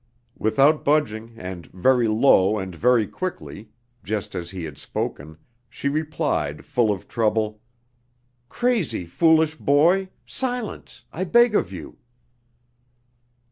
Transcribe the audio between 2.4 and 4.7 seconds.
and very quickly, just as he